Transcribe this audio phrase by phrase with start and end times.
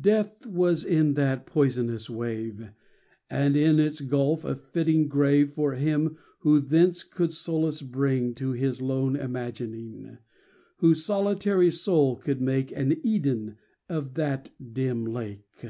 [0.00, 2.70] Death was in that poisonous wave,
[3.28, 8.52] And in its gulf a fitting grave For him who thence could solace bring To
[8.52, 10.18] his lone imagining—
[10.76, 13.58] Whose solitary soul could make An Eden
[13.88, 15.64] of that dim lake.